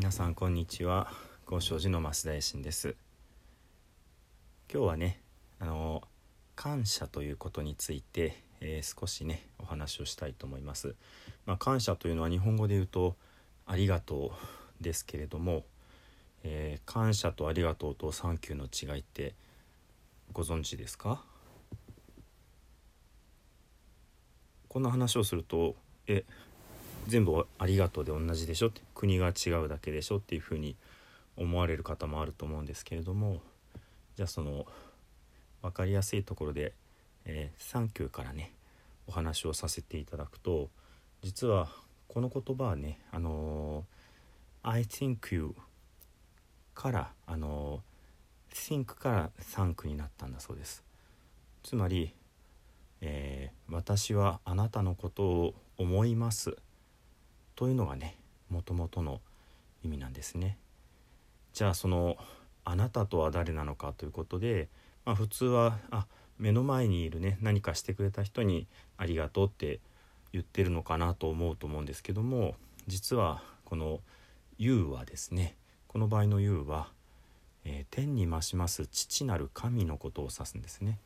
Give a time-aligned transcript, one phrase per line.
[0.00, 1.12] 皆さんこんにちは。
[1.44, 2.96] 高尚寺の増田衛進です。
[4.72, 5.20] 今日はね
[5.58, 6.00] あの
[6.56, 10.94] 感謝ということについて、えー、少しねお話をしたいと思います、
[11.44, 13.14] まあ、感謝というのは日本語で言うと
[13.66, 14.32] ありがと
[14.80, 15.64] うですけれども、
[16.44, 19.34] えー、感謝とありがとうとサンキューの違いって
[20.32, 21.22] ご存知ですか？
[24.66, 25.76] こんな話をすると
[26.06, 26.24] え
[27.10, 30.76] 全部ありがとうで同じでしょって国が違うだけでしょっていうふうに
[31.36, 33.40] 思われる方もあると思うんですけれども
[34.14, 34.64] じゃあその
[35.60, 36.72] 分かりやすいところで
[37.26, 38.52] 「えー、サンキュー」からね
[39.08, 40.70] お話をさせていただくと
[41.22, 41.68] 実は
[42.06, 45.56] この言葉はね「あのー、I think you」
[46.74, 50.84] からあのー、think から「サンク」になったんだそうです。
[51.64, 52.14] つまり、
[53.00, 56.56] えー、私はあなたのことを思います
[57.60, 58.16] というのがね
[58.48, 59.20] もともとの
[59.84, 60.56] 意味なんですね。
[61.52, 62.16] じゃあその
[62.64, 64.68] あなたとは誰なのかということで、
[65.04, 66.06] まあ、普通はあ
[66.38, 68.66] 目の前にいるね何かしてくれた人に
[68.96, 69.78] ありがとうって
[70.32, 72.54] 言ってるのかなと思うと思うんですけども
[72.86, 74.00] 実はこの
[74.56, 75.54] 「You」はですね
[75.86, 76.88] この場合の「You は」
[77.66, 80.98] えー、天に増します父なる神のことを指すんですね。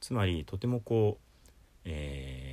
[0.00, 1.22] つまりとてもこう、
[1.84, 2.47] え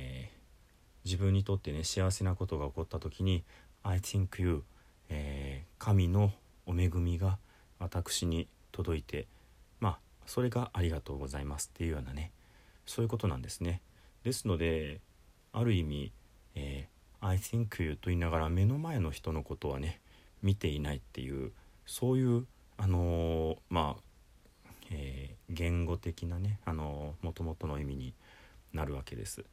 [1.06, 3.44] 自分にとってね幸せなことが起こった時に
[3.84, 4.64] 「I think you、
[5.08, 6.32] えー、神の
[6.66, 7.38] お恵みが
[7.78, 9.28] 私に届いて
[9.78, 12.32] まあそれがありがとうございます」っていうようなね
[12.86, 13.80] そういうことなんですね。
[14.24, 15.00] ですので
[15.52, 16.12] ある意味、
[16.56, 20.00] えー、I think you と言いながら目の前の人のことはね
[20.42, 21.52] 見ていないっていう
[21.86, 22.46] そういう
[22.78, 28.12] あのー、まあ、えー、言語的なねあのー、元々の意味に
[28.72, 29.44] なるわけです。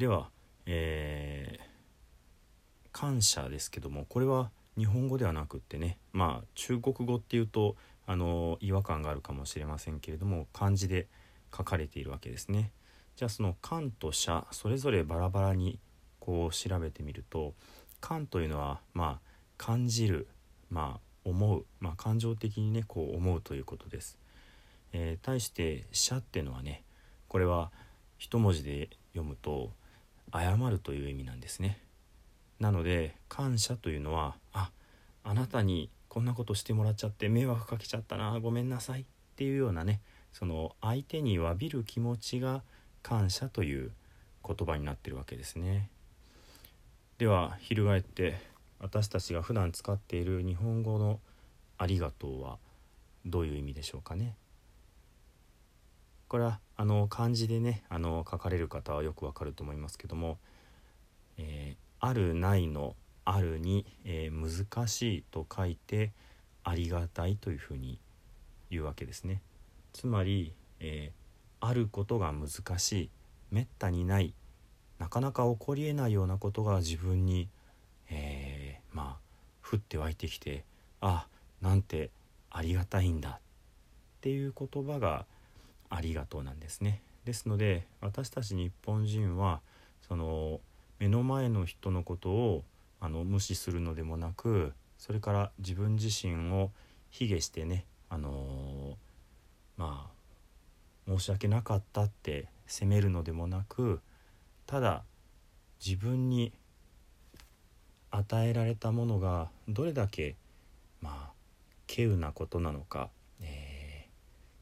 [0.00, 0.30] では、
[0.64, 11.06] えー、感謝ですけどもこれは日本語ではなくってねまあ中国語っていうとあの違和感があるかもしれませんけれども漢字で
[11.54, 12.72] 書かれているわけですね。
[13.14, 15.78] じゃあその「感」と「謝」それぞれバラバラに
[16.18, 17.52] こう調べてみると
[18.00, 20.28] 「感」というのはまあ感じる
[20.70, 24.16] まあ思う、まあ、感情的にねこう思うということです。
[24.94, 26.84] えー、対して「謝」っていうのはね
[27.28, 27.70] これは
[28.16, 29.78] 一文字で読むと
[30.32, 31.80] 謝るという意味なんですね。
[32.58, 34.70] なので感謝というのはあ
[35.24, 39.04] あなたにこんなことしてもらっちゃって迷惑かけちゃったなごめんなさいっ
[39.36, 40.00] ていうようなね
[40.32, 42.62] その相手に詫びる気持ちが
[43.02, 43.92] 感謝という
[44.46, 45.88] 言葉になってるわけですね。
[47.18, 48.38] では翻って
[48.78, 51.20] 私たちが普段使っている日本語の
[51.76, 52.58] 「ありがとう」は
[53.26, 54.36] どういう意味でしょうかね。
[56.28, 60.38] これはあの漢字でねあの書かれる方はよくわかると思いますけども
[61.36, 62.96] 「えー、あるない」の
[63.26, 66.10] 「あるに」えー、難しい」と書いて
[66.64, 67.98] 「ありがたい」というふうに
[68.70, 69.42] 言うわけですね。
[69.92, 73.10] つまり、えー、あることが難しい
[73.50, 74.32] めったにない
[74.98, 77.50] なかなか起こりえないようなことが自分に、
[78.08, 80.64] えー、まあ降って湧いてきて
[81.02, 81.28] あ
[81.60, 82.08] なんて
[82.48, 83.40] ありがたいんだっ
[84.22, 85.26] ていう言葉が
[85.90, 87.02] ありがとうなんですね。
[87.24, 89.60] ですので私たち日本人は
[90.08, 90.60] その
[90.98, 92.64] 目の前の人のことを
[93.00, 96.70] あの無視するのでもなくそれから自分自身を
[97.10, 98.96] 卑下してねあの
[99.76, 104.00] まあ申し訳なかったって責めるのでもなく
[104.66, 105.02] ただ
[105.84, 106.52] 自分に
[108.10, 110.36] 与えられたものがどれだけ
[111.00, 111.32] まあ
[111.88, 113.08] 稀有なことなのか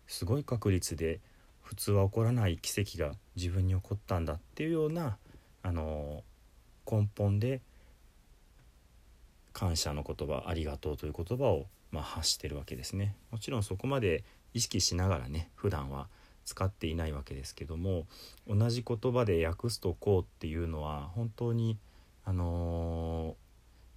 [0.09, 1.21] すごい確率で
[1.63, 5.19] 普通は起こらない奇跡が自分に起こったんだっていうような
[5.63, 6.25] あの
[6.91, 7.61] 根本で
[9.53, 13.15] 感謝の言葉ありがとうという言葉を、まあ、発してるわけですね。
[13.31, 14.25] もちろんそこまで
[14.55, 16.09] 意識しながらね普段は
[16.47, 18.07] 使っていないわけですけども
[18.49, 21.77] 同じ言葉で訳すとこうっていうのは本当に
[22.25, 23.37] あの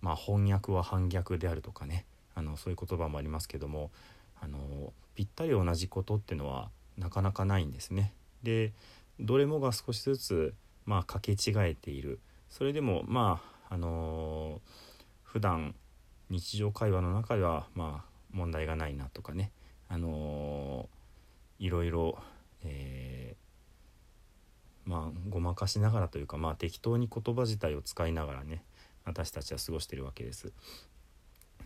[0.01, 2.06] ー、まあ翻訳は反逆であるとかね
[2.36, 3.91] あのそういう言葉もありますけども
[4.41, 8.13] あのぴったり同じことっていうのはなかなかないんですね。
[8.43, 8.73] で
[9.19, 10.53] どれもが少しずつ
[10.85, 14.69] まあかけ違えているそれでもまああのー、
[15.23, 15.75] 普段
[16.29, 19.51] 日常会話の中ではまあ問題がないなとかね
[19.88, 22.17] あのー、いろいろ、
[22.63, 28.63] えー、まあごまかしながらというかまあ適当に言葉自体を使いながらね
[29.05, 30.51] 私たちは過ごしてるわけです。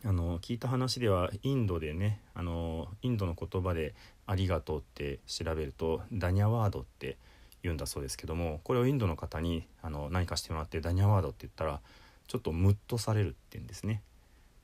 [0.04, 3.96] あの聞いた話ではインドでねあのインドの言葉で
[4.26, 7.18] 「ありがとう」って調べるとダニャワードって
[7.64, 11.82] 言うんだそうですけどもこれをインドの方にあの何かしてもらってダニャワードって言ったら
[12.28, 14.02] ちょっとムッとされるって言うんですね。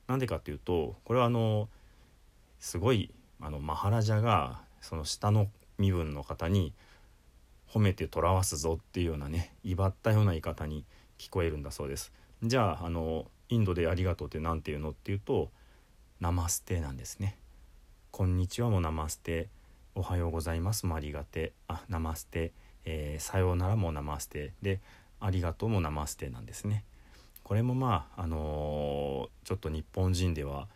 [0.06, 1.68] なんでかっていうとこれはあの
[2.58, 5.48] すごいあのマハラジャがその下の
[5.78, 6.72] 身分の方に
[7.68, 10.84] 褒めてとらわすぞっていうようなね威張ったような言い方に
[11.18, 12.12] 聞こえるんだそうです
[12.42, 15.50] じゃああのインドでありがとうって何て言うのっていうと
[16.20, 17.36] ナマステなんですね。
[18.10, 19.50] こんにちはもナマステ。
[19.94, 21.52] おはようございますもありがて。
[21.68, 22.52] あナマステ、
[22.86, 24.54] えー、さようならもナマステ。
[24.62, 24.80] で
[25.20, 26.84] ありがとうもナマステなんですね。
[27.42, 30.66] これもまああのー、ちょっと日本人では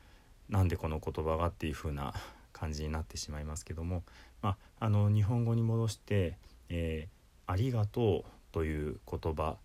[0.51, 2.13] なんでこの言葉がっていう風な
[2.53, 4.03] 感じになってしまいますけども、
[4.43, 6.37] まあ、あの日本語に戻して
[6.69, 9.57] 「えー、ありがとう」という言葉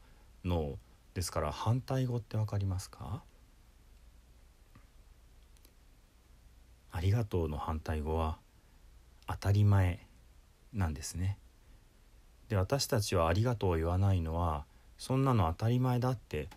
[0.46, 0.78] の
[1.14, 3.22] ですから反対語って分かりますか？
[6.92, 8.38] ありがとうの反対語は
[9.28, 10.06] 当たり前
[10.74, 11.38] なんですね。
[12.50, 14.66] で私たちはありがとうを言わないのは
[14.98, 16.50] そんなの当たり前だって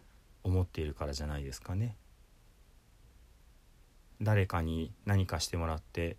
[0.42, 1.96] 思っているからじゃないですかね。
[4.20, 6.16] 誰かに何かしてもらって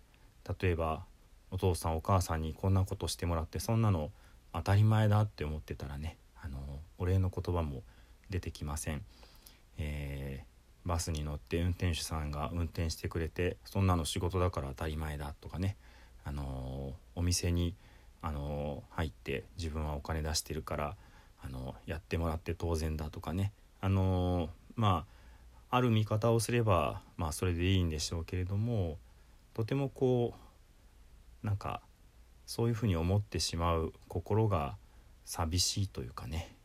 [0.60, 1.04] 例えば
[1.50, 4.10] お父さんお母さんにこんなことしてもらってそんなの
[4.52, 6.58] 当たり前だって思ってたらねあの
[6.98, 7.82] お礼の言葉も
[8.30, 9.02] 出てきません、
[9.78, 15.76] えー、バスに乗って運転手さんが運転してくれてそんなの仕事だから当たり前だとかね。
[16.24, 17.72] あのお店に
[18.20, 20.96] あの入って自分はお金出してるから
[21.40, 23.52] あのやってもらって当然だとかね。
[23.80, 25.06] あのま
[25.70, 28.98] あある見方をすればまあそれでいいんでしょうけれども
[29.54, 30.34] とてもこ
[31.42, 31.80] うなんか
[32.44, 34.76] そういうふうに思ってしまう心が
[35.24, 36.55] 寂しいというかね。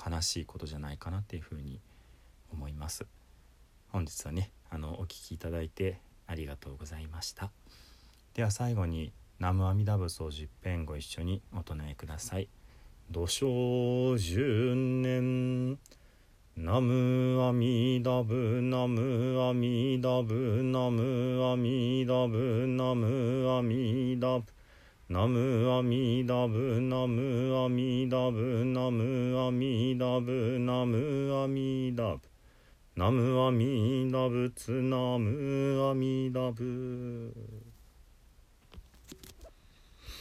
[0.00, 1.80] 悲しいことじゃないかなっていうふうに
[2.52, 3.06] 思います。
[3.88, 7.50] 本日はねあのお聴きいただいてありがとうございました。
[8.34, 12.48] では最後に南無阿弥陀仏を十遍ご一緒にお唱えください。
[13.10, 15.78] 土生十年。
[16.56, 24.44] ナムアミダブナムアミダブナムアミダブナムアミダブ。
[25.10, 32.20] ナムアミダブナムアミダブナムアミダブナムアミダブ
[32.94, 37.59] ナムアミダブツナムアミダブ。